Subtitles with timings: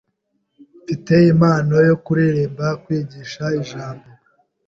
[0.81, 4.07] Mfite impano yo kuririmba kwigisha ijambo